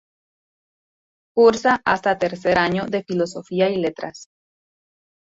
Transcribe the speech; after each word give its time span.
Cursa 1.35 1.79
hasta 1.85 2.17
tercer 2.17 2.57
año 2.57 2.87
de 2.87 3.03
Filosofía 3.03 3.69
y 3.69 3.77
Letras. 3.77 4.29